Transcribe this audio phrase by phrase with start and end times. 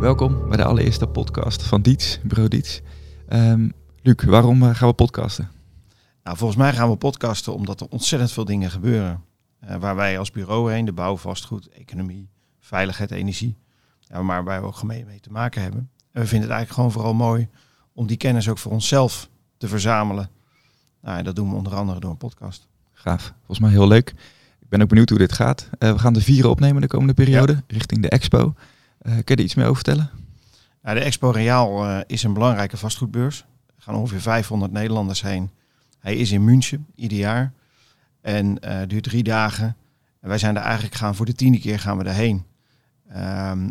[0.00, 2.80] Welkom bij de allereerste podcast van Diets, Bureau Diets.
[3.32, 5.50] Um, Luc, waarom uh, gaan we podcasten?
[6.22, 9.24] Nou, volgens mij gaan we podcasten omdat er ontzettend veel dingen gebeuren.
[9.64, 12.28] Uh, waar wij als bureau heen, de bouw, vastgoed, economie,
[12.60, 13.56] veiligheid, energie,
[14.00, 15.90] ja, maar waar we ook gemeen mee te maken hebben.
[16.12, 17.48] En we vinden het eigenlijk gewoon vooral mooi
[17.92, 20.30] om die kennis ook voor onszelf te verzamelen.
[21.02, 22.68] Nou, en dat doen we onder andere door een podcast.
[22.92, 24.10] Gaaf, volgens mij heel leuk.
[24.60, 25.68] Ik ben ook benieuwd hoe dit gaat.
[25.78, 27.62] Uh, we gaan de vieren opnemen de komende periode ja.
[27.66, 28.54] richting de expo.
[29.08, 30.10] Uh, kun je er iets meer over vertellen?
[30.82, 33.44] Ja, de Expo Reaal uh, is een belangrijke vastgoedbeurs.
[33.66, 35.50] Er gaan ongeveer 500 Nederlanders heen.
[35.98, 37.52] Hij is in München ieder jaar
[38.20, 39.76] en uh, duurt drie dagen.
[40.20, 42.44] En wij zijn er eigenlijk gaan voor de tiende keer gaan we daarheen.
[43.08, 43.16] Um,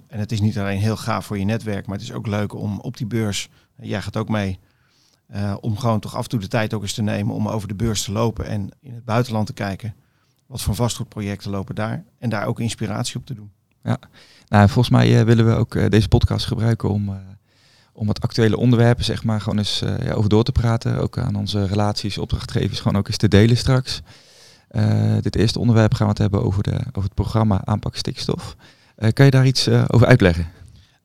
[0.08, 2.54] en het is niet alleen heel gaaf voor je netwerk, maar het is ook leuk
[2.54, 3.50] om op die beurs,
[3.82, 4.60] jij gaat ook mee,
[5.60, 7.76] om gewoon toch af en toe de tijd ook eens te nemen om over de
[7.76, 9.96] beurs te lopen en in het buitenland te kijken.
[10.46, 13.52] Wat voor vastgoedprojecten lopen daar en daar ook inspiratie op te doen.
[13.88, 14.00] Ja,
[14.48, 17.16] nou, volgens mij uh, willen we ook uh, deze podcast gebruiken om, uh,
[17.94, 21.00] om wat actuele onderwerpen zeg maar gewoon eens ja, over door te praten.
[21.00, 24.02] Ook aan onze relaties, opdrachtgevers gewoon ook eens te delen straks.
[25.22, 28.56] dit eerste onderwerp gaan we het hebben over, de, over het programma aanpak stikstof.
[29.14, 30.48] kan je daar iets over uitleggen?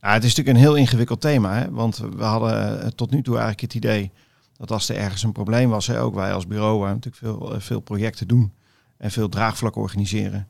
[0.00, 1.70] Nou, het is natuurlijk een heel ingewikkeld thema, hè?
[1.70, 4.10] want we hadden tot nu toe eigenlijk het idee
[4.56, 7.60] dat als er ergens een probleem was, hè, ook wij als bureau, waar natuurlijk veel,
[7.60, 8.52] veel projecten doen
[8.96, 10.46] en veel draagvlak organiseren,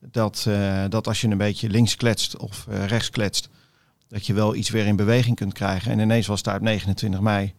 [0.00, 3.48] dat, uh, dat als je een beetje links kletst of uh, rechts kletst,
[4.08, 5.92] dat je wel iets weer in beweging kunt krijgen.
[5.92, 7.54] En ineens was daar op 29 mei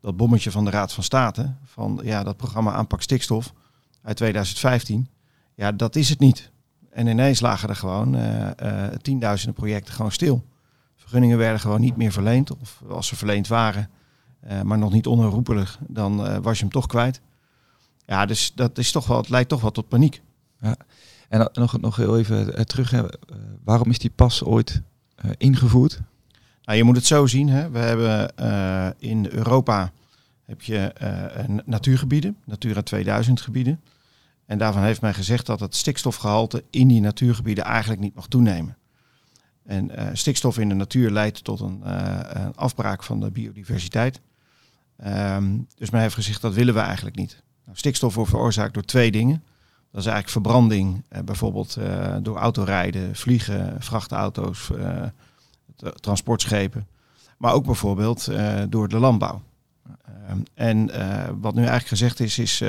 [0.00, 3.52] dat bommetje van de Raad van State, van ja, dat programma aanpak stikstof
[4.02, 5.08] uit 2015.
[5.54, 6.50] Ja, dat is het niet.
[6.90, 10.44] En ineens lagen er gewoon uh, tienduizenden projecten gewoon stil.
[10.96, 12.56] Vergunningen werden gewoon niet meer verleend.
[12.56, 13.90] Of als ze verleend waren,
[14.62, 17.20] maar nog niet onherroepelijk, dan was je hem toch kwijt.
[18.06, 20.22] Ja, dus dat is toch wel, het leidt toch wel tot paniek.
[20.60, 20.76] Ja.
[21.30, 23.02] En nog, nog heel even terug, hè.
[23.64, 24.82] waarom is die pas ooit
[25.36, 26.00] ingevoerd?
[26.62, 27.48] Nou, je moet het zo zien.
[27.48, 27.70] Hè.
[27.70, 28.34] We hebben
[28.98, 29.92] in Europa
[30.44, 30.92] heb je
[31.64, 33.80] natuurgebieden, Natura 2000 gebieden.
[34.46, 38.76] En daarvan heeft men gezegd dat het stikstofgehalte in die natuurgebieden eigenlijk niet mag toenemen.
[39.64, 41.82] En stikstof in de natuur leidt tot een,
[42.54, 44.20] afbraak van de biodiversiteit.
[45.06, 47.42] Um, dus men heeft gezegd dat willen we eigenlijk niet.
[47.64, 49.42] Nou, stikstof wordt veroorzaakt door twee dingen.
[49.90, 55.06] Dat is eigenlijk verbranding, eh, bijvoorbeeld eh, door autorijden, vliegen, vrachtauto's, eh,
[56.00, 56.86] transportschepen.
[57.36, 58.28] Maar ook bijvoorbeeld
[58.68, 59.42] door de landbouw.
[59.88, 60.86] Uh, en
[61.40, 62.62] wat nu eigenlijk gezegd is, is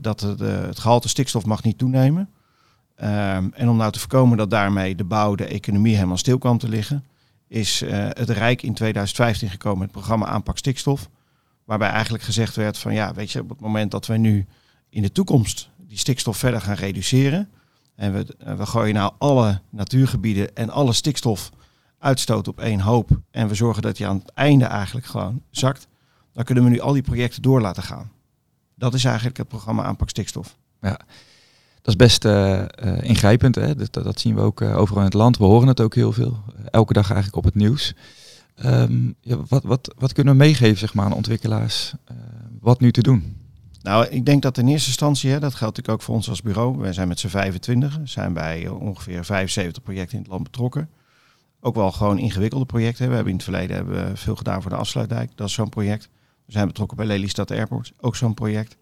[0.00, 2.30] dat het, het gehalte stikstof mag niet toenemen.
[2.96, 6.58] Ehm, en om nou te voorkomen dat daarmee de bouw, de economie helemaal stil kwam
[6.58, 7.04] te liggen,
[7.48, 11.08] is het Rijk in 2015 gekomen met het programma Aanpak Stikstof.
[11.64, 14.46] Waarbij eigenlijk gezegd werd van ja, weet je, op het moment dat wij nu
[14.94, 17.48] in de toekomst stikstof verder gaan reduceren.
[17.94, 23.10] En we, we gooien nou alle natuurgebieden en alle stikstofuitstoot op één hoop.
[23.30, 25.88] En we zorgen dat die aan het einde eigenlijk gewoon zakt.
[26.32, 28.10] Dan kunnen we nu al die projecten door laten gaan.
[28.74, 30.56] Dat is eigenlijk het programma aanpak stikstof.
[30.80, 30.98] Ja,
[31.82, 33.54] dat is best uh, uh, ingrijpend.
[33.54, 33.74] Hè?
[33.90, 35.38] Dat, zien we ook overal in het land.
[35.38, 36.42] We horen het ook heel veel.
[36.70, 37.94] elke dag eigenlijk op het nieuws.
[38.64, 41.94] Um, ja, wat, wat, wat kunnen we meegeven zeg maar, aan ontwikkelaars?
[42.60, 43.43] wat nu te doen?
[43.84, 46.42] Nou, ik denk dat in eerste instantie, hè, dat geldt natuurlijk ook voor ons als
[46.42, 46.78] bureau.
[46.78, 50.90] Wij zijn met z'n 25, zijn bij ongeveer 75 projecten in het land betrokken.
[51.60, 53.08] Ook wel gewoon ingewikkelde projecten.
[53.08, 55.30] We hebben in het verleden hebben we veel gedaan voor de afsluitdijk.
[55.34, 56.08] Dat is zo'n project.
[56.46, 58.76] We zijn betrokken bij Lelystad Airport, ook zo'n project.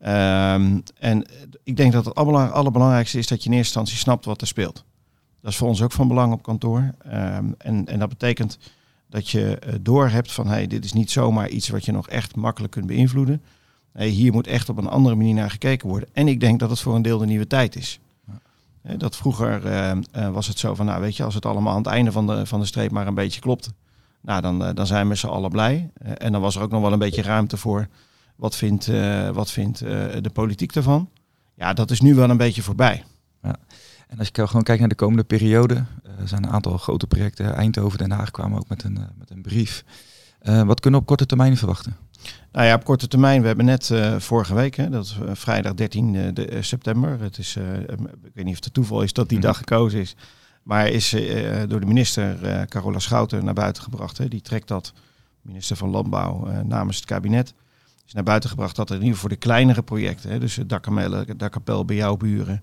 [0.00, 1.26] Um, en
[1.62, 4.84] ik denk dat het allerbelangrijkste is dat je in eerste instantie snapt wat er speelt.
[5.40, 6.94] Dat is voor ons ook van belang op kantoor.
[7.06, 8.58] Um, en, en dat betekent
[9.08, 12.36] dat je door hebt van hey, dit is niet zomaar iets wat je nog echt
[12.36, 13.42] makkelijk kunt beïnvloeden.
[13.96, 16.08] Nee, hier moet echt op een andere manier naar gekeken worden.
[16.12, 18.00] En ik denk dat het voor een deel de nieuwe tijd is.
[18.82, 18.96] Ja.
[18.96, 21.82] Dat vroeger uh, uh, was het zo van, nou weet je, als het allemaal aan
[21.82, 23.72] het einde van de, van de streep maar een beetje klopt,
[24.20, 25.90] nou dan, uh, dan zijn we z'n allen blij.
[25.98, 27.88] en dan was er ook nog wel een beetje ruimte voor,
[28.36, 28.90] wat vindt,
[29.32, 31.10] wat vindt de politiek ervan?
[31.54, 33.04] Ja, dat is nu wel een beetje voorbij.
[33.42, 33.56] Ja.
[34.08, 35.84] En als je gewoon kijkt naar de komende periode,
[36.18, 37.54] er zijn een aantal grote projecten.
[37.54, 39.84] Eindhoven, Den Haag kwamen ook met een, met een brief.
[40.42, 41.96] wat kunnen we op korte termijn verwachten?
[42.52, 43.40] Nou ja, op korte termijn.
[43.40, 47.20] We hebben net uh, vorige week, hè, dat is uh, vrijdag 13 uh, de, september.
[47.20, 47.56] Het is,
[48.24, 50.16] ik weet niet of het toeval is dat die dag gekozen is.
[50.62, 51.10] Maar is
[51.68, 52.36] door de minister
[52.68, 54.18] Carola Schouten naar buiten gebracht.
[54.18, 54.28] Hè.
[54.28, 54.92] Die trekt dat,
[55.42, 57.54] minister van Landbouw, namens het kabinet.
[58.06, 60.56] Is naar buiten gebracht dat er in ieder geval voor de kleinere projecten, hè, dus
[60.56, 60.68] het
[61.36, 62.62] dakkapel bij jouw buren,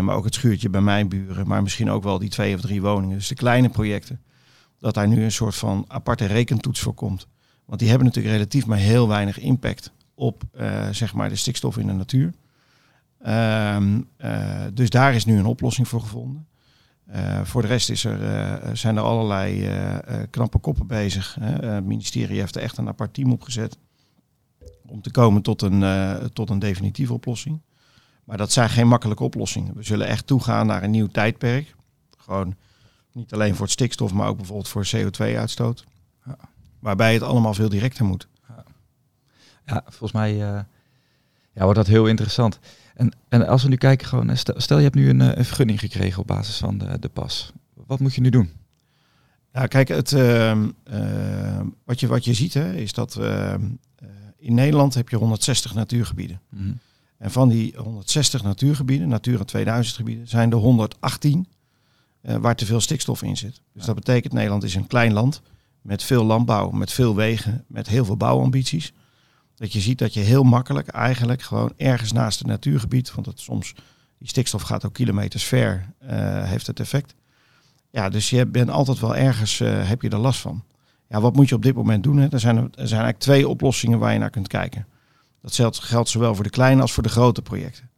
[0.00, 2.82] maar ook het schuurtje bij mijn buren, maar misschien ook wel die twee of drie
[2.82, 4.20] woningen, dus de kleine projecten,
[4.78, 7.26] dat daar nu een soort van aparte rekentoets voor komt.
[7.66, 11.78] Want die hebben natuurlijk relatief maar heel weinig impact op uh, zeg maar de stikstof
[11.78, 12.32] in de natuur.
[13.26, 16.46] Um, uh, dus daar is nu een oplossing voor gevonden.
[17.14, 19.70] Uh, voor de rest is er, zijn er allerlei
[20.30, 21.36] knappe koppen bezig.
[21.40, 21.66] Hè.
[21.66, 23.78] het ministerie heeft er echt een apart team opgezet
[24.86, 25.84] om te komen tot een,
[26.32, 27.60] tot een definitieve oplossing.
[28.24, 29.74] Maar dat zijn geen makkelijke oplossingen.
[29.74, 31.74] We zullen echt toegaan naar een nieuw tijdperk.
[32.16, 32.56] Gewoon
[33.12, 35.84] niet alleen voor het stikstof, maar ook bijvoorbeeld voor CO2-uitstoot.
[36.78, 38.28] Waarbij het allemaal veel directer moet.
[39.64, 40.36] Ja, volgens mij
[41.56, 42.58] ja, wordt dat heel interessant.
[42.94, 45.80] En, en als we nu kijken, gewoon, stel, stel je hebt nu een, een, vergunning
[45.80, 47.52] gekregen op basis van de, de pas.
[47.86, 48.50] Wat moet je nu doen?
[49.52, 53.54] Ja, kijk, het, uh, uh, wat, je, wat je ziet hè, is dat uh,
[54.38, 56.40] in Nederland heb je 160 natuurgebieden.
[56.50, 56.78] Mm
[57.18, 61.46] En van die 160 natuurgebieden, Natura 2000 gebieden, zijn er 118
[62.20, 63.60] waar te veel stikstof in zit.
[63.72, 65.42] Dus dat betekent Nederland is een klein land
[65.86, 68.92] met veel landbouw, met veel wegen, met heel veel bouwambities.
[69.54, 73.40] Dat je ziet dat je heel makkelijk eigenlijk gewoon ergens naast het natuurgebied, want het
[73.40, 73.74] soms,
[74.18, 76.10] die stikstof gaat ook kilometers ver, uh,
[76.44, 77.14] heeft het effect.
[77.90, 80.64] Ja, dus je bent altijd wel ergens, uh, heb je er last van.
[81.08, 82.16] Ja, wat moet je op dit moment doen?
[82.16, 82.28] Hè?
[82.28, 84.86] Er, zijn, er zijn eigenlijk twee oplossingen waar je naar kunt kijken.
[85.40, 87.90] Dat geldt, zowel voor de kleine als voor de grote projecten.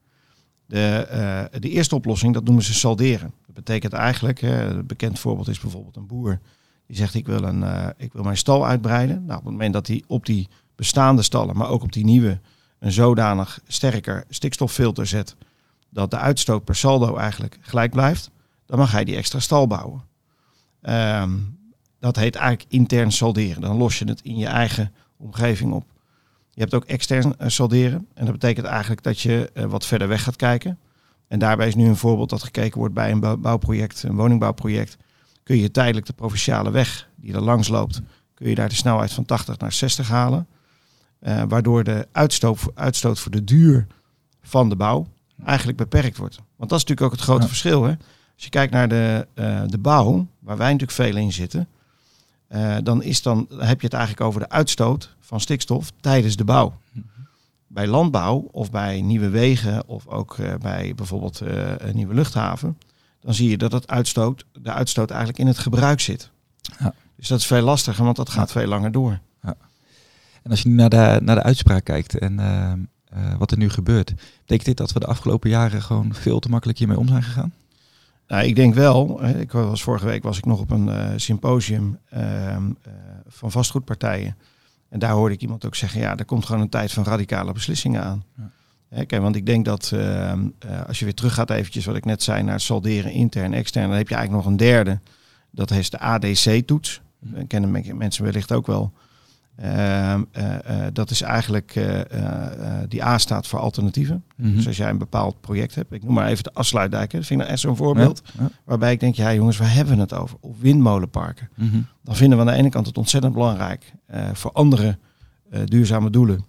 [0.66, 1.08] De,
[1.52, 3.32] uh, de eerste oplossing, dat noemen ze salderen.
[3.46, 6.40] Dat betekent eigenlijk, een bekend voorbeeld is bijvoorbeeld een boer
[6.88, 9.24] die zegt ik wil, een, ik wil mijn stal uitbreiden.
[9.24, 12.40] Nou, op het moment dat hij op die bestaande stallen, maar ook op die nieuwe,
[12.78, 15.36] een zodanig sterker stikstoffilter zet
[15.90, 18.30] dat de uitstoot per saldo eigenlijk gelijk blijft,
[18.66, 20.02] dan mag hij die extra stal bouwen.
[20.80, 21.32] Ehm,
[22.00, 23.60] dat heet eigenlijk intern salderen.
[23.60, 25.84] Dan los je het in je eigen omgeving op.
[26.50, 28.06] Je hebt ook extern uh, salderen.
[28.14, 30.78] En dat betekent eigenlijk dat je uh, wat verder weg gaat kijken.
[31.28, 34.96] En daarbij is nu een voorbeeld dat gekeken wordt bij een bouwproject, een woningbouwproject.
[35.48, 38.00] Kun je tijdelijk de provinciale weg die er langs loopt,
[38.34, 40.46] kun je daar de snelheid van 80 naar 60 halen.
[41.20, 43.86] Uh, waardoor de uitstoot, uitstoot voor de duur
[44.42, 45.06] van de bouw
[45.44, 46.36] eigenlijk beperkt wordt.
[46.56, 47.84] Want dat is natuurlijk ook het grote verschil.
[47.84, 47.90] Hè?
[48.34, 51.68] Als je kijkt naar de, uh, de bouw, waar wij natuurlijk veel in zitten,
[52.48, 56.44] uh, dan, is dan heb je het eigenlijk over de uitstoot van stikstof tijdens de
[56.44, 56.68] bouw.
[56.92, 57.26] Mm -hmm.
[57.66, 61.40] Bij landbouw of bij nieuwe wegen of ook bij bijvoorbeeld
[61.78, 62.78] een nieuwe luchthaven,
[63.20, 66.30] dan zie je dat het uitstoot, de uitstoot eigenlijk in het gebruik zit.
[66.78, 66.94] Ja.
[67.16, 68.60] Dus dat is veel lastiger, want dat gaat ja.
[68.60, 69.20] veel langer door.
[70.42, 72.72] En als je nu naar de, naar de uitspraak kijkt en uh,
[73.16, 76.48] uh, wat er nu gebeurt, betekent dit dat we de afgelopen jaren gewoon veel te
[76.48, 77.52] makkelijk hiermee om zijn gegaan?
[78.26, 79.24] Nou, ik denk wel.
[79.24, 82.70] Ik was vorige week was ik nog op een uh, symposium ehm,
[83.26, 84.36] van vastgoedpartijen.
[84.88, 87.52] En daar hoorde ik iemand ook zeggen, ja, er komt gewoon een tijd van radicale
[87.52, 88.24] beslissingen aan.
[88.36, 88.50] Ja.
[89.08, 90.48] Want ik denk dat ehm,
[90.86, 93.96] als je weer terug gaat eventjes wat ik net zei naar salderen intern, extern, dan
[93.96, 95.00] heb je eigenlijk nog een derde.
[95.50, 97.00] Dat is de ADC-toets.
[97.20, 98.92] Dat kennen mensen wellicht ook wel.
[99.62, 101.80] Uh, uh, dat is eigenlijk,
[102.88, 104.24] die A staat voor alternatieven.
[104.36, 104.56] Mm -hmm.
[104.56, 107.40] Dus als jij een bepaald project hebt, ik noem maar even de afsluitdijken, dat vind
[107.40, 108.22] ik nou echt zo'n voorbeeld.
[108.24, 108.50] Ja, ja.
[108.64, 110.36] Waarbij ik denk, ja jongens, waar hebben we het over?
[110.40, 111.48] Of windmolenparken.
[111.54, 111.86] Mm -hmm.
[112.02, 113.92] Dan vinden we aan de ene kant het ontzettend belangrijk
[114.32, 114.98] voor andere
[115.64, 116.44] duurzame doelen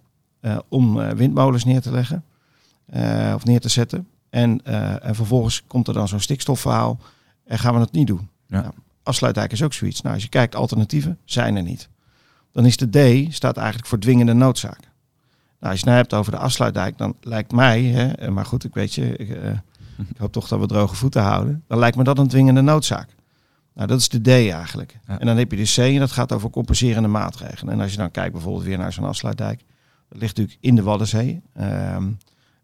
[0.68, 2.24] om windmolens neer te leggen
[3.36, 4.08] of neer te zetten.
[4.30, 4.66] En,
[5.02, 7.00] en vervolgens komt er dan zo'n stikstofverhaal
[7.46, 8.30] en gaan we het niet doen.
[8.48, 8.62] Ja.
[8.62, 10.02] Nou, afsluitdijk is ook zoiets.
[10.02, 11.90] Nou, als je kijkt, alternatieven zijn er niet
[12.52, 14.80] dan is de D staat eigenlijk voor dwingende noodzaak.
[15.60, 18.64] Nou, als je het nou hebt over de afsluitdijk, dan lijkt mij, hè, maar goed,
[18.64, 19.50] ik weet je, ik, uh,
[19.98, 23.16] ik, hoop toch dat we droge voeten houden, dan lijkt me dat een dwingende noodzaak.
[23.74, 25.00] Nou, dat is de D eigenlijk.
[25.08, 25.20] Ja.
[25.20, 27.74] En dan heb je de C en dat gaat over compenserende maatregelen.
[27.74, 29.64] En als je dan kijkt bijvoorbeeld weer naar zo'n afsluitdijk,
[30.10, 31.42] dat ligt natuurlijk in de Waddenzee.
[31.62, 32.18] Um,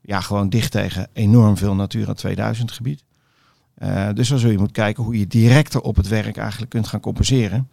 [0.06, 3.04] ja, gewoon dicht tegen enorm veel Natura 2000 gebied.
[3.84, 6.88] Uh, dus dan zul je moeten kijken hoe je directer op het werk eigenlijk kunt
[6.88, 7.70] gaan compenseren.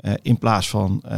[0.00, 1.10] Uh, in plaats van, uh,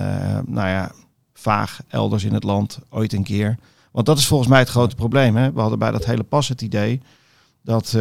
[0.46, 0.92] nou ja,
[1.34, 3.58] vaag elders in het land ooit een keer.
[3.90, 5.36] Want dat is volgens mij het grote probleem.
[5.36, 5.52] Hè?
[5.52, 7.00] We hadden bij dat hele pas het idee
[7.62, 7.92] dat,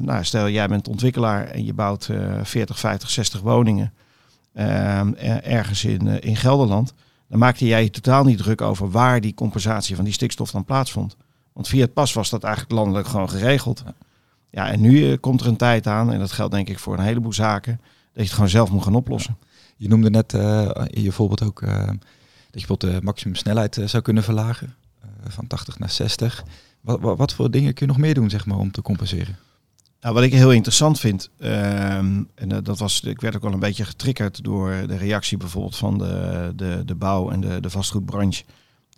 [0.00, 2.10] nou, stel jij bent ontwikkelaar en je bouwt
[2.42, 3.92] 40, 50, 60 woningen
[5.42, 6.94] ergens in, in Gelderland.
[7.28, 10.64] Dan maakte jij je totaal niet druk over waar die compensatie van die stikstof dan
[10.64, 11.16] plaatsvond.
[11.52, 13.82] Want via het pas was dat eigenlijk landelijk gewoon geregeld.
[14.50, 17.04] Ja, en nu komt er een tijd aan, en dat geldt denk ik voor een
[17.04, 19.36] heleboel zaken, dat je het gewoon zelf moet gaan oplossen.
[19.76, 21.86] Je noemde net uh, in je voorbeeld ook uh,
[22.50, 24.74] dat je bijvoorbeeld de maximumsnelheid uh, zou kunnen verlagen.
[25.28, 26.44] van 80 naar 60.
[26.80, 29.36] Wat, wat, wat, voor dingen kun je nog meer doen zeg maar, om te compenseren?
[30.00, 33.58] Nou, wat ik heel interessant vind, um, en dat was, ik werd ook wel een
[33.58, 38.44] beetje getriggerd door de reactie bijvoorbeeld van de, de, de bouw- en de, de vastgoedbranche.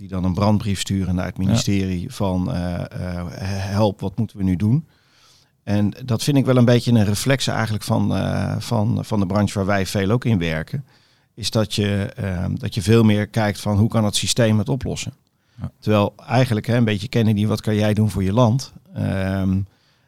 [0.03, 2.09] Die dan een brandbrief sturen naar het ministerie ja.
[2.09, 4.87] van help, wat moeten we nu doen?
[5.63, 9.27] En dat vind ik wel een beetje een reflex eigenlijk van, uh, van, van de
[9.27, 10.85] branche waar wij veel ook in werken.
[11.35, 14.69] Is dat je, uh, dat je veel meer kijkt van hoe kan het systeem het
[14.69, 15.13] oplossen.
[15.61, 15.71] Ja.
[15.79, 18.73] Terwijl eigenlijk hè, een beetje kennen die wat kan jij doen voor je land.
[18.99, 19.67] Um,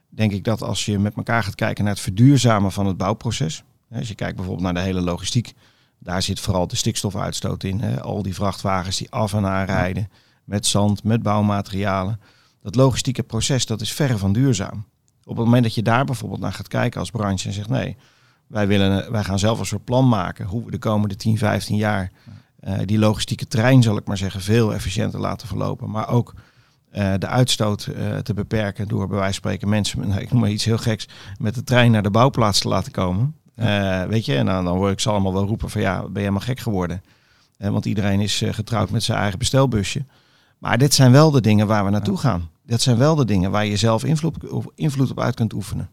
[0.09, 3.63] denk ik dat als je met elkaar gaat kijken naar het verduurzamen van het bouwproces.
[3.93, 5.55] Als je kijkt bijvoorbeeld naar de hele logistiek.
[5.99, 7.81] Daar zit vooral de stikstofuitstoot in.
[7.81, 8.03] Hè?
[8.03, 10.09] Al die vrachtwagens die af en aan rijden.
[10.45, 12.21] Met zand, met bouwmaterialen.
[12.63, 14.85] Dat logistieke proces dat is verre van duurzaam.
[15.25, 17.97] Op het moment dat je daar bijvoorbeeld naar gaat kijken als branche en zegt nee,
[18.47, 21.77] wij, willen, wij gaan zelf een soort plan maken hoe we de komende 10, 15
[21.77, 22.11] jaar
[22.61, 25.91] uh, die logistieke trein, zal ik maar zeggen, veel efficiënter laten verlopen.
[25.91, 26.35] Maar ook
[26.93, 27.89] uh, de uitstoot
[28.23, 31.09] te beperken door bij wijze van spreken mensen, ik noem maar iets heel geks,
[31.39, 33.37] met de trein naar de bouwplaats te laten komen.
[33.57, 34.09] Ja.
[34.09, 36.19] weet je, en dan, dan hoor ik ze allemaal wel roepen van ja, ben je
[36.19, 37.03] helemaal gek geworden?
[37.59, 40.05] want iedereen is getrouwd met zijn eigen bestelbusje.
[40.59, 42.51] Maar dit zijn wel de dingen waar we naartoe gaan.
[42.67, 44.37] Dat zijn wel de dingen waar je zelf invloed,
[44.75, 45.91] invloed op uit kunt oefenen.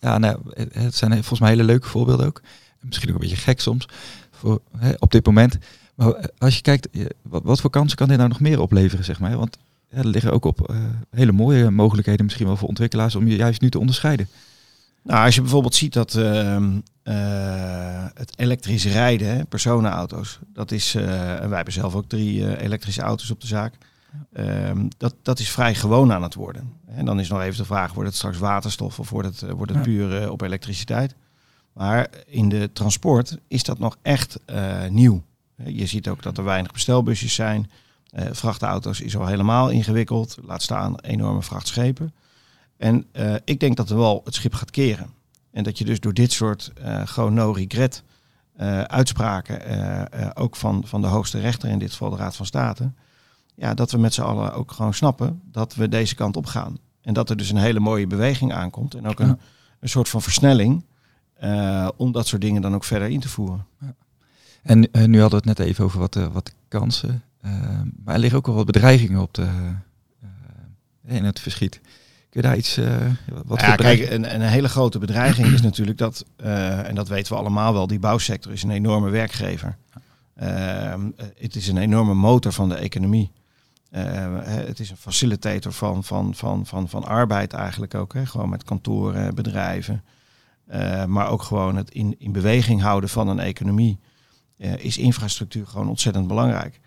[0.00, 0.38] Ja, nou,
[0.72, 2.42] het zijn volgens mij hele leuke voorbeelden ook.
[2.80, 3.88] Misschien ook een beetje gek soms
[4.30, 5.58] voor, hè, op dit moment.
[5.94, 6.88] Maar als je kijkt,
[7.22, 9.36] wat, wat, voor kansen kan dit nou nog meer opleveren, zeg maar?
[9.36, 9.58] Want
[9.90, 10.76] ja, er liggen ook op uh,
[11.10, 14.28] hele mooie mogelijkheden misschien wel voor ontwikkelaars om je juist nu te onderscheiden.
[15.02, 21.32] Nou, als je bijvoorbeeld ziet dat uh, uh, het elektrisch rijden, personenauto's, dat is, eh,
[21.32, 23.74] en wij hebben zelf ook drie elektrische auto's op de zaak.
[24.36, 26.72] Um, dat, dat is vrij gewoon aan het worden.
[26.86, 29.72] En dan is nog even de vraag, wordt het straks waterstof of wordt het, wordt
[29.72, 31.14] het puur op elektriciteit?
[31.72, 34.38] Maar in de transport is dat nog echt
[34.88, 35.22] nieuw.
[35.64, 37.70] Je ziet ook dat er weinig bestelbusjes zijn.
[38.30, 40.36] Vrachtauto's is al helemaal ingewikkeld.
[40.42, 42.12] Laat staan enorme vrachtschepen.
[42.82, 45.10] En uh, ik denk dat er wel het schip gaat keren.
[45.50, 48.02] En dat je dus door dit soort uh, gewoon no regret
[48.86, 52.92] uitspraken, ook van, van de hoogste rechter, in dit geval de Raad van State,
[53.54, 56.78] ja, dat we met z'n allen ook gewoon snappen dat we deze kant op gaan.
[57.00, 58.94] En dat er dus een hele mooie beweging aankomt.
[58.94, 59.38] En ook een,
[59.80, 60.84] een soort van versnelling
[61.96, 63.66] om dat soort dingen dan ook verder in te voeren.
[63.80, 63.94] Ja.
[64.62, 67.22] En nu hadden we het net even over wat, wat kansen
[68.04, 69.74] maar er liggen ook wel wat bedreigingen op de,
[71.04, 71.80] in het verschiet.
[72.32, 72.78] Kun je daar iets...
[72.78, 72.96] Uh,
[73.44, 77.38] wat ja, kijk, een, een, hele grote bedreiging is natuurlijk dat, en dat weten we
[77.38, 79.76] allemaal wel, die bouwsector is een enorme werkgever.
[80.34, 83.30] Ehm, het is een enorme motor van de economie.
[83.90, 88.14] het is een facilitator van, van, van, van, van arbeid eigenlijk ook.
[88.14, 88.26] Hè?
[88.26, 90.04] Gewoon met kantoren, bedrijven.
[91.06, 93.98] maar ook gewoon het in, in beweging houden van een economie.
[94.56, 96.80] is infrastructuur gewoon ontzettend belangrijk.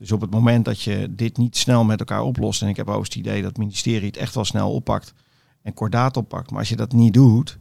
[0.00, 2.88] Dus op het moment dat je dit niet snel met elkaar oplost, en ik heb
[2.88, 5.14] ook het idee dat het ministerie het echt wel snel oppakt
[5.62, 7.58] en kordaat oppakt, maar als je dat niet doet,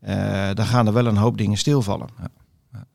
[0.00, 0.10] mhm.
[0.10, 2.08] uh, dan gaan er wel een hoop dingen stilvallen.
[2.18, 2.30] Ja.
[2.72, 2.86] Ja.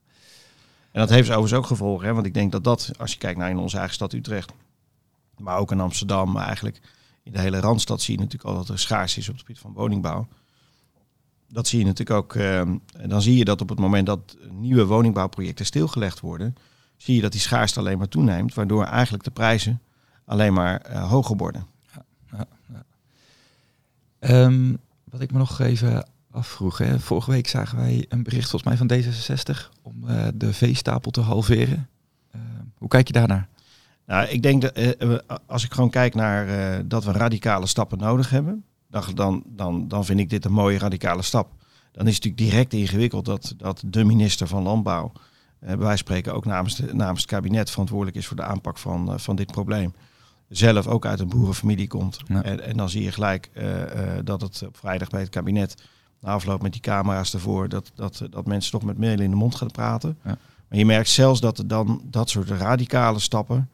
[0.92, 2.14] En dat heeft overigens ook gevolgen, hè?
[2.14, 4.52] want ik denk dat dat, als je kijkt naar in onze eigen stad Utrecht,
[5.38, 6.82] maar ook in Amsterdam, maar eigenlijk
[7.24, 9.62] in de hele Randstad zie je natuurlijk al dat er schaars is op het gebied
[9.62, 10.28] van woningbouw.
[11.48, 14.38] Dat zie je natuurlijk ook, uh, en dan zie je dat op het moment dat
[14.50, 16.56] nieuwe woningbouwprojecten stilgelegd worden,
[17.02, 19.82] zie je dat die schaarste alleen maar toeneemt, waardoor eigenlijk de prijzen
[20.26, 21.66] alleen maar uh, hoger worden.
[21.94, 22.46] Ja, ja,
[24.20, 24.44] ja.
[24.44, 27.00] Um, wat ik me nog even afvroeg, hè.
[27.00, 31.22] vorige week zagen wij een bericht volgens mij van D66 om uh, de veestapel te
[31.22, 31.90] halveren.
[32.36, 32.42] Uh,
[32.78, 33.48] hoe kijk je daarnaar?
[34.06, 38.30] Nou, ik denk dat uh, als ik gewoon kijk naar dat we radicale stappen nodig
[38.30, 38.64] hebben,
[39.14, 41.50] dan, dan, dan vind ik dit een mooie radicale stap.
[41.92, 45.12] Dan is het natuurlijk direct ingewikkeld dat, dat de minister van Landbouw
[45.62, 49.18] wij spreken ook namens, de, namens het kabinet verantwoordelijk is voor de aanpak van, uh,
[49.18, 49.94] van dit probleem.
[50.50, 52.20] Zelf ook uit een boerenfamilie komt.
[52.26, 52.44] Ja.
[52.44, 53.64] En, en, dan zie je gelijk uh,
[54.24, 55.84] dat het op vrijdag bij het kabinet,
[56.20, 59.36] na afloop met die camera's ervoor, dat, dat, dat mensen toch met meel in de
[59.36, 60.18] mond gaan praten.
[60.24, 60.38] Ja.
[60.68, 63.70] Maar je merkt zelfs dat er dan dat soort radicale stappen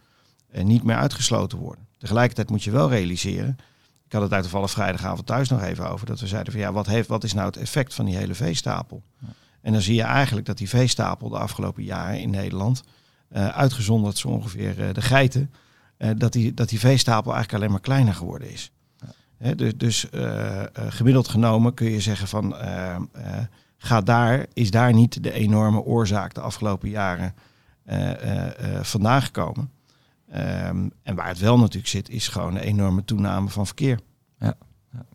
[0.51, 1.85] niet meer uitgesloten worden.
[1.97, 3.57] Tegelijkertijd moet je wel realiseren,
[4.05, 6.71] ik had het uit toevallig vrijdagavond thuis nog even over, dat we zeiden van ja,
[6.71, 9.03] wat, heeft, wat is nou het effect van die hele veestapel?
[9.19, 9.27] Ja.
[9.67, 12.83] En dan zie je eigenlijk dat die veestapel de afgelopen jaren in Nederland,
[13.31, 15.51] uh, uitgezonderd zo ongeveer uh, de geiten,
[15.97, 18.71] uh, dat, die, dat die veestapel eigenlijk alleen maar kleiner geworden is.
[19.37, 19.53] Ja.
[19.53, 20.07] dus dus
[20.73, 22.55] gemiddeld genomen kun je zeggen van,
[23.77, 27.33] ga daar, is daar niet de enorme oorzaak de afgelopen jaren
[28.81, 29.71] vandaan gekomen.
[30.35, 33.99] Um, en waar het wel natuurlijk zit, is gewoon een enorme toename van verkeer.
[34.39, 34.53] Ja.
[34.91, 35.05] ja.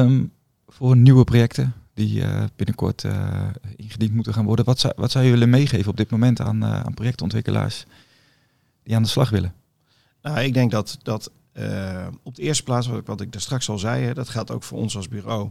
[0.00, 0.32] Um,
[0.66, 3.46] voor nieuwe projecten, die uh, binnenkort uh,
[3.76, 4.64] ingediend moeten gaan worden.
[4.64, 7.84] Wat zou, wat zou je willen meegeven op dit moment aan, uh, aan projectontwikkelaars
[8.82, 9.54] die aan de slag willen?
[10.22, 11.30] Nou, ik denk dat, dat
[12.22, 14.50] op de eerste plaats, wat ik, wat ik daar straks al zei, hè, dat geldt
[14.50, 15.50] ook voor ons als bureau,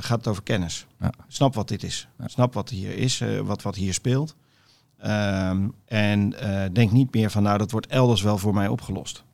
[0.00, 0.86] gaat het over kennis.
[1.00, 1.12] Ja.
[1.28, 2.08] Snap wat dit is.
[2.18, 2.28] Ja.
[2.28, 4.36] Snap wat hier is, wat, wat hier speelt.
[5.04, 6.34] Um, en
[6.72, 9.24] denk niet meer van, nou, dat wordt elders wel voor mij opgelost.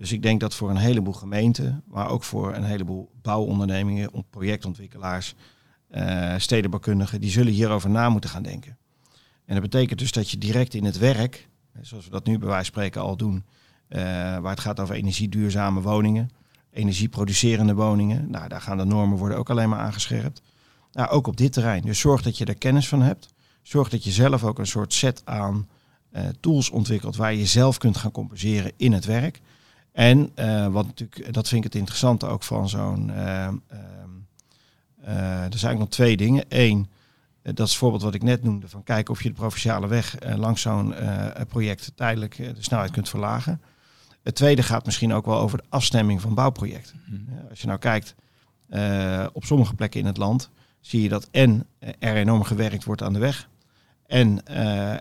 [0.00, 5.34] Dus ik denk dat voor een heleboel gemeenten, maar ook voor een heleboel bouwondernemingen, projectontwikkelaars,
[5.90, 8.76] uh, stedenbouwkundigen, die zullen hierover na moeten gaan denken.
[9.44, 11.48] En dat betekent dus dat je direct in het werk,
[11.80, 13.34] zoals we dat nu bij wijze van spreken al doen,
[13.88, 14.00] uh,
[14.38, 16.30] waar het gaat over energieduurzame woningen,
[16.70, 18.30] energieproducerende woningen.
[18.30, 20.42] Nou, daar gaan de normen worden ook alleen maar aangescherpt.
[20.92, 21.82] Nou, ook op dit terrein.
[21.82, 23.28] Dus zorg dat je er kennis van hebt.
[23.62, 25.68] Zorg dat je zelf ook een soort set aan
[26.12, 29.40] uh, tools ontwikkelt waar je zelf kunt gaan compenseren in het werk.
[29.92, 33.08] En uh, wat natuurlijk, dat vind ik het interessante ook van zo'n.
[33.08, 33.48] Uh,
[35.06, 36.44] er zijn eigenlijk nog twee dingen.
[36.48, 36.88] Eén,
[37.42, 40.16] dat is het voorbeeld wat ik net noemde: van kijken of je de provinciale weg
[40.36, 40.94] langs zo'n
[41.48, 43.60] project tijdelijk de snelheid kunt verlagen.
[44.22, 47.00] Het tweede gaat misschien ook wel over de afstemming van bouwprojecten.
[47.06, 47.48] Mhm.
[47.50, 48.14] Als je nou kijkt
[49.32, 51.66] op sommige plekken in het land, zie je dat en
[51.98, 53.48] er enorm gewerkt wordt aan de weg.
[54.06, 54.46] En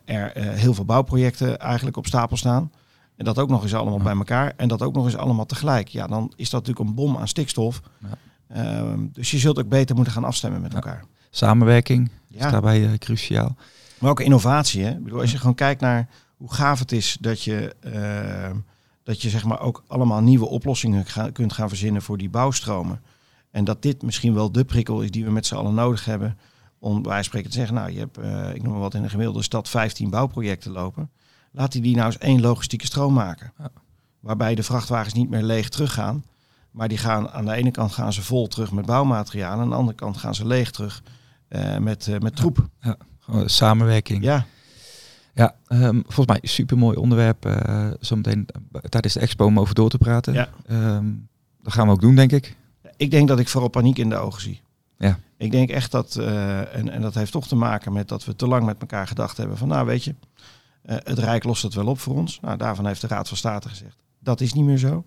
[0.06, 2.72] er heel veel bouwprojecten eigenlijk op stapel staan.
[3.20, 4.54] En dat ook nog eens allemaal bij elkaar.
[4.58, 5.88] En dat ook nog eens allemaal tegelijk.
[5.88, 7.82] Ja, dan is dat natuurlijk een bom aan stikstof.
[7.98, 8.18] Ja.
[8.48, 11.04] Ehm, dus je zult ook beter moeten gaan afstemmen met elkaar.
[11.30, 13.56] Samenwerking is daarbij uh, cruciaal.
[14.00, 14.84] Maar ook innovatie.
[14.84, 14.90] Hè?
[14.92, 16.08] Ik bedoel, als je gewoon kijkt naar
[16.38, 18.58] hoe gaaf het is dat je, uh,
[19.04, 23.02] dat je zeg maar ook allemaal nieuwe oplossingen kunt gaan verzinnen voor die bouwstromen.
[23.52, 26.38] En dat dit misschien wel de prikkel is die we met z'n allen nodig hebben.
[26.80, 29.10] Om bij spreken te zeggen, nou je hebt, uh, ik noem maar wat, in een
[29.10, 31.10] gemiddelde stad 15 bouwprojecten lopen.
[31.52, 33.54] Laat hij die nou eens één logistieke stroom maken.
[33.58, 33.70] Ja.
[34.20, 36.24] Waarbij de vrachtwagens niet meer leeg teruggaan.
[36.72, 39.54] Maar die gaan aan de ene kant gaan ze vol terug met bouwmateriaal.
[39.54, 41.04] En aan de andere kant gaan ze leeg terug
[41.50, 42.70] uh, met, uh, met troep.
[42.82, 43.48] Ja, ja.
[43.48, 44.24] samenwerking.
[44.24, 44.46] Ja.
[45.34, 47.46] Ja, um, volgens mij super mooi onderwerp.
[47.46, 48.48] Uh, zometeen
[48.90, 50.34] tijdens de expo om over door te praten.
[50.34, 50.50] Ja.
[50.70, 51.28] Um,
[51.64, 52.56] dat gaan we ook doen, denk ik.
[52.98, 54.62] Ik denk dat ik vooral paniek in de ogen zie.
[54.98, 55.20] Ja.
[55.38, 58.48] Ik denk echt dat, en, en dat heeft toch te maken met dat we te
[58.48, 60.16] lang met elkaar gedacht hebben van nou weet je,
[60.96, 62.40] het Rijk lost het wel op voor ons.
[62.40, 63.98] Nou, daarvan heeft de Raad van State gezegd.
[64.20, 65.06] Dat is niet meer zo.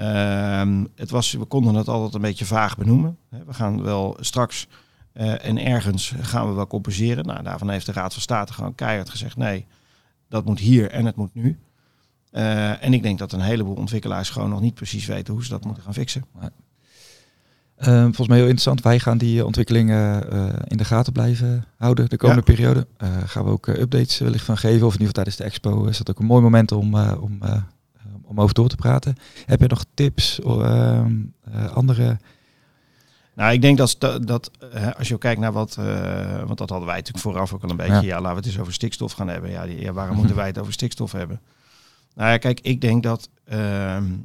[0.00, 3.18] Uh, het was, we konden het altijd een beetje vaag benoemen.
[3.28, 4.66] We gaan wel straks
[5.14, 7.26] uh, en ergens gaan we wel compenseren.
[7.26, 9.66] Nou, daarvan heeft de Raad van State gewoon keihard gezegd: nee,
[10.28, 11.58] dat moet hier en het moet nu.
[12.32, 15.50] Uh, en ik denk dat een heleboel ontwikkelaars gewoon nog niet precies weten hoe ze
[15.50, 16.24] dat moeten gaan fixen.
[17.78, 18.82] Uh, volgens mij heel interessant.
[18.82, 22.54] Wij gaan die ontwikkelingen uh, in de gaten blijven houden de komende ja.
[22.54, 22.86] periode.
[23.02, 24.86] Uh, gaan we ook updates wellicht van geven.
[24.86, 27.38] Of in ieder geval tijdens de expo is dat ook een mooi moment om, om,
[28.22, 29.16] om over door te praten.
[29.46, 31.12] Heb je nog tips of ehm,
[31.74, 32.18] andere...
[33.34, 34.50] Nou, ik denk dat, dat
[34.98, 35.74] als je kijkt naar wat,
[36.44, 38.46] want dat hadden wij natuurlijk vooraf ook al een beetje, ja, ja laten we het
[38.46, 39.50] eens over stikstof gaan hebben.
[39.50, 41.40] Ja, die, ja waarom moeten wij het over stikstof hebben?
[42.14, 44.18] Nou ja, kijk, ik denk dat ehm, uh,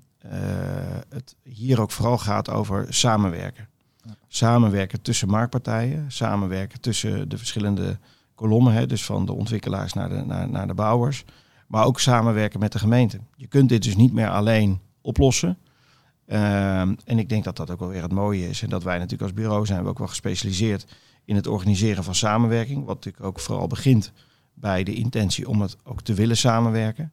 [1.10, 3.68] het hier ook vooral gaat over samenwerken.
[4.04, 4.16] Ja.
[4.28, 8.00] Samenwerken tussen marktpartijen, samenwerken tussen de verschillende
[8.36, 11.26] kolommen, hè, dus van de ontwikkelaars naar de, naar, naar de bouwers,
[11.68, 13.20] maar ook samenwerken met de gemeente.
[13.36, 15.58] Je kunt dit dus niet meer alleen oplossen.
[16.28, 18.62] Uh, en ik denk dat dat ook wel weer het mooie is.
[18.62, 20.86] En dat wij natuurlijk als bureau zijn we ook wel gespecialiseerd
[21.26, 22.86] in het organiseren van samenwerking.
[22.86, 24.12] Wat natuurlijk ook vooral begint
[24.54, 27.12] bij de intentie om het ook te willen samenwerken.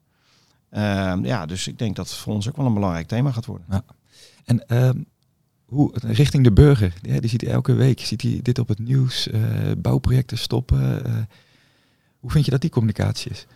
[0.73, 3.47] Uh, ja, dus ik denk dat het voor ons ook wel een belangrijk thema gaat
[3.47, 3.67] worden.
[3.71, 3.85] Ja.
[4.45, 4.91] En uh,
[5.65, 9.29] hoe richting de burger, ja, die ziet elke week ziet hij dit op het nieuws,
[9.29, 9.41] uh,
[9.79, 11.07] bouwprojecten stoppen.
[11.07, 11.17] Uh,
[12.19, 13.47] hoe vind je dat die communicatie is?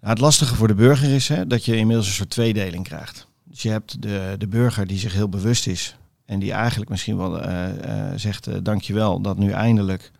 [0.00, 3.28] Nou, het lastige voor de burger is hè, dat je inmiddels een soort tweedeling krijgt.
[3.44, 7.16] Dus je hebt de, de burger die zich heel bewust is en die eigenlijk misschien
[7.16, 7.68] wel uh,
[8.16, 10.10] zegt: uh, dankjewel dat nu eindelijk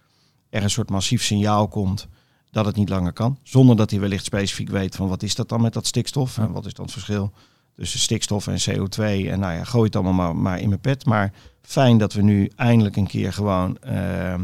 [0.51, 2.09] er een soort massief signaal komt
[2.55, 3.39] dat het niet langer kan.
[3.43, 6.53] Zonder dat hij wellicht specifiek weet van wat is dat dan met dat stikstof en
[6.53, 7.33] wat is dan het verschil
[7.77, 9.03] tussen stikstof en CO2.
[9.31, 11.05] En nou ja, gooi het allemaal maar, maar in mijn pet.
[11.05, 14.35] Maar fijn dat we nu eindelijk een keer gewoon uh,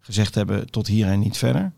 [0.00, 1.72] gezegd hebben tot hier en niet verder.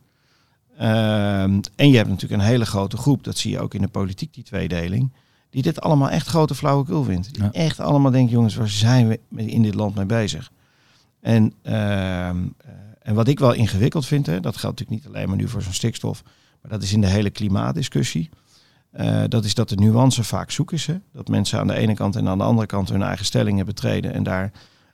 [0.81, 3.89] Uh, en je hebt natuurlijk een hele grote groep, dat zie je ook in de
[3.89, 5.13] politiek, die tweedeling,
[5.51, 7.35] die dit allemaal echt grote flauwekul vindt.
[7.35, 7.53] Die ja.
[7.53, 10.51] echt allemaal denken, jongens, waar zijn we in dit land mee bezig?
[11.21, 12.31] En uh,
[13.07, 15.63] en wat ik wel ingewikkeld vind, hè, dat geldt natuurlijk niet alleen maar nu voor
[15.63, 16.23] zo'n stikstof,
[16.63, 18.31] maar dat is in de hele klimaatdiscussie.
[18.97, 20.87] Uh, dat is dat de nuance vaak zoek is.
[20.87, 20.97] Hè?
[21.13, 24.13] Dat mensen aan de ene kant en aan de andere kant hun eigen stellingen betreden
[24.13, 24.53] en daar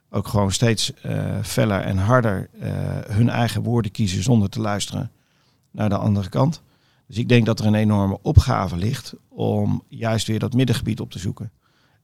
[0.09, 2.67] ook gewoon steeds uh, feller en harder uh,
[3.07, 5.11] hun eigen woorden kiezen zonder te luisteren
[5.71, 6.61] naar de andere kant.
[7.07, 11.11] Dus ik denk dat er een enorme opgave ligt om juist weer dat middengebied op
[11.11, 11.51] te zoeken.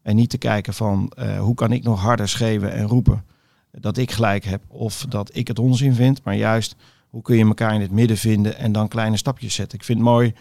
[0.01, 3.23] En niet te kijken van hoe kan ik nog harder schreeuwen en roepen
[3.71, 6.23] dat ik gelijk heb of dat ik het onzin vind.
[6.23, 6.75] Maar juist,
[7.09, 9.77] hoe kun je elkaar in het midden vinden en dan kleine stapjes zetten.
[9.77, 10.33] Ik vind het mooi,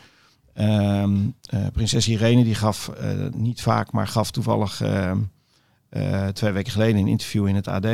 [0.55, 6.73] um, uh, prinses Irene die gaf, uh, niet vaak, maar gaf toevallig uh, twee weken
[6.73, 7.87] geleden een interview in het AD.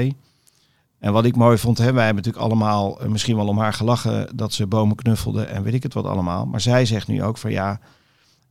[0.99, 4.37] En wat ik mooi vond, hè, wij hebben natuurlijk allemaal misschien wel om haar gelachen
[4.37, 6.47] dat ze bomen knuffelde en weet ik het wat allemaal.
[6.47, 7.81] Maar zij zegt nu ook van ja,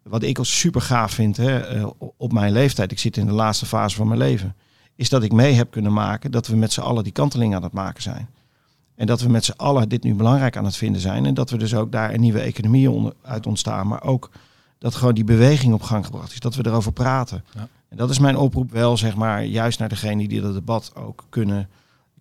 [0.03, 1.83] wat ik als super gaaf vind hè,
[2.17, 4.55] op mijn leeftijd, ik zit in de laatste fase van mijn leven
[4.95, 7.63] is dat ik mee heb kunnen maken dat we met z'n allen die kanteling aan
[7.63, 8.29] het maken zijn.
[8.95, 11.25] En dat we met z'n allen dit nu belangrijk aan het vinden zijn.
[11.25, 13.87] En dat we dus ook daar een nieuwe economie uit ontstaan.
[13.87, 14.31] Maar ook
[14.77, 16.39] dat gewoon die beweging op gang gebracht is.
[16.39, 17.43] Dat we erover praten.
[17.53, 17.67] Ja.
[17.89, 21.25] En dat is mijn oproep wel, zeg maar, juist naar degene die dat debat ook
[21.29, 21.69] kunnen,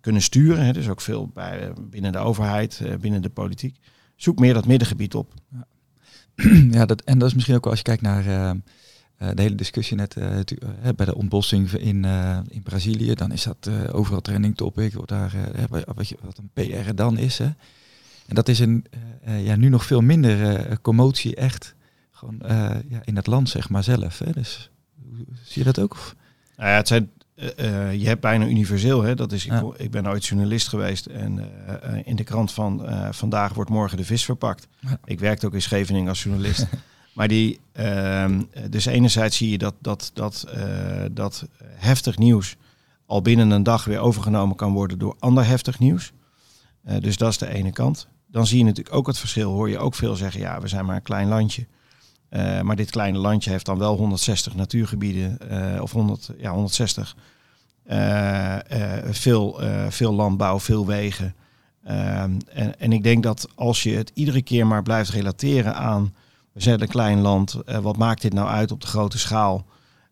[0.01, 0.65] kunnen sturen.
[0.65, 0.73] Hè.
[0.73, 3.77] Dus ook veel bij, binnen de overheid, binnen de politiek.
[4.15, 5.33] Zoek meer dat middengebied op.
[5.49, 5.65] Ja.
[6.77, 8.55] ja, dat, en dat is misschien ook wel als je kijkt naar
[9.33, 10.13] de hele discussie net
[10.95, 12.05] bij de ontbossing in,
[12.47, 13.13] in Brazilië.
[13.13, 14.93] Dan is dat overal trending topic.
[14.93, 15.33] Wat, daar,
[15.95, 17.37] wat, je, wat een PR dan is.
[17.37, 17.49] Hè.
[18.25, 18.85] En dat is een,
[19.25, 21.75] ja, nu nog veel minder commotie echt
[22.11, 22.41] gewoon
[22.89, 24.19] ja, in het land zeg maar zelf.
[24.19, 24.31] Hè.
[24.31, 24.71] Dus
[25.43, 25.91] Zie je dat ook?
[25.91, 26.15] Of?
[26.57, 29.01] Nou ja, het zijn, uh, je hebt bijna universeel.
[29.01, 29.15] Hè?
[29.15, 33.53] Dat is, ik, ik ben ooit journalist geweest en uh, in de krant van vandaag
[33.53, 34.67] wordt morgen de vis verpakt.
[35.05, 36.67] Ik werkte ook in Scheveningen als journalist.
[37.13, 40.47] maar die, ehm, dus enerzijds zie je dat, dat, dat,
[41.11, 42.55] dat heftig nieuws
[43.05, 46.11] al binnen een dag weer overgenomen kan worden door ander heftig nieuws.
[46.99, 48.07] dus dat is de ene kant.
[48.27, 49.51] Dan zie je natuurlijk ook het verschil.
[49.51, 51.67] Hoor je ook veel zeggen, ja, we zijn maar een klein landje.
[52.29, 55.37] Uh, maar dit kleine landje heeft dan wel 160 natuurgebieden,
[55.81, 57.15] of 100, ja, 160.
[57.85, 58.57] Uh,
[59.09, 61.35] veel, veel landbouw, veel wegen.
[61.83, 66.13] Ehm, en, en ik denk dat als je het iedere keer maar blijft relateren aan,
[66.53, 69.65] we zijn een klein land, wat maakt dit nou uit op de grote schaal?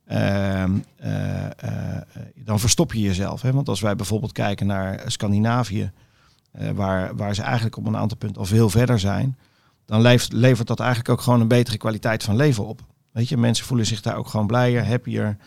[0.06, 0.77] Ehm,
[2.36, 3.41] dan verstop je jezelf.
[3.41, 3.51] Hè?
[3.51, 5.91] Want als wij bijvoorbeeld kijken naar Scandinavië,
[6.73, 9.38] waar, waar ze eigenlijk op een aantal punten al veel verder zijn,
[9.86, 12.82] dan levert, dat eigenlijk ook gewoon een betere kwaliteit van leven op.
[13.12, 15.38] Weet je, mensen voelen zich daar ook gewoon blijer, happier,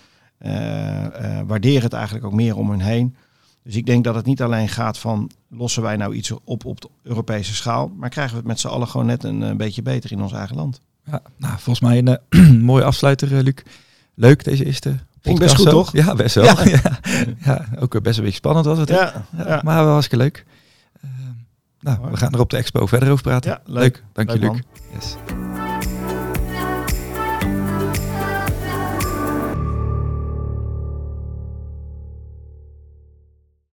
[1.46, 3.16] waarderen het eigenlijk ook meer om hen heen.
[3.64, 6.81] Dus ik denk dat het niet alleen gaat van lossen wij nou iets op op
[6.81, 9.57] de Europese schaal, maar krijgen we het met z'n allen gewoon net een, een eh,
[9.57, 10.81] beetje beter in ons eigen land.
[11.05, 13.55] Ja, nou, volgens mij een uh, mooie afsluiter, Luc.
[14.14, 14.96] Leuk deze eerste.
[15.20, 15.92] Ging best goed, toch?
[15.92, 16.44] Ja, best wel.
[16.44, 16.81] Ja.
[17.44, 17.66] ja.
[17.79, 18.88] ook best een beetje spannend was het.
[18.88, 19.61] Ja, ja.
[19.64, 20.44] Maar wel hartstikke leuk.
[21.81, 23.50] Nou, we gaan er op de expo verder over praten.
[23.50, 24.05] Ja, leuk.
[24.12, 24.59] Dank je, Luc.
[24.94, 25.16] Yes.